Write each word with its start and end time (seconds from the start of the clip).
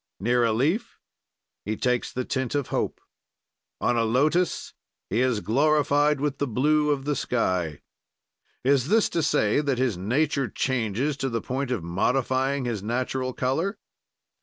"Near 0.19 0.43
a 0.45 0.51
leaf, 0.51 0.97
he 1.63 1.77
takes 1.77 2.11
the 2.11 2.25
tint 2.25 2.55
of 2.55 2.69
hope. 2.69 2.99
"On 3.79 3.95
a 3.97 4.03
lotus, 4.03 4.73
he 5.11 5.19
is 5.21 5.41
glorified 5.41 6.19
with 6.19 6.39
the 6.39 6.47
blue 6.47 6.89
of 6.89 7.05
the 7.05 7.15
sky. 7.15 7.81
"Is 8.63 8.87
this 8.87 9.09
to 9.09 9.21
say 9.21 9.59
that 9.61 9.77
his 9.77 9.97
nature 9.97 10.49
changes 10.49 11.15
to 11.17 11.29
the 11.29 11.39
point 11.39 11.69
of 11.69 11.83
modifying 11.83 12.65
his 12.65 12.81
natural 12.81 13.31
color? 13.31 13.77